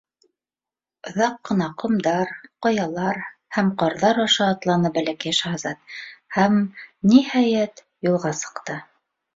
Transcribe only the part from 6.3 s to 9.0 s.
һәм, ниһайәт, юлға сыҡты.